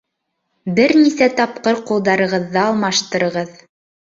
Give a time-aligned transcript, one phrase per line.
[0.79, 3.55] Бер нисә тапкыр ҡулдарығыҙҙы алмаштырығыҙ.